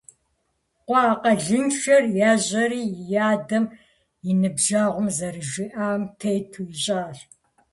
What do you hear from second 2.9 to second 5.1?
и адэм и ныбжьэгъум